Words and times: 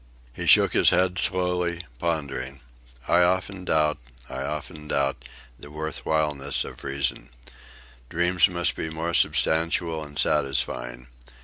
He 0.33 0.47
shook 0.47 0.73
his 0.73 0.89
head 0.89 1.19
slowly, 1.19 1.81
pondering. 1.99 2.61
"I 3.07 3.21
often 3.21 3.65
doubt, 3.65 3.99
I 4.27 4.41
often 4.41 4.87
doubt, 4.87 5.25
the 5.59 5.67
worthwhileness 5.69 6.65
of 6.65 6.83
reason. 6.83 7.29
Dreams 8.09 8.49
must 8.49 8.75
be 8.75 8.89
more 8.89 9.13
substantial 9.13 10.03
and 10.03 10.17
satisfying. 10.17 11.05